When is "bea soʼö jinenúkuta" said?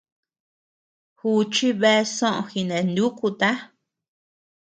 1.81-3.49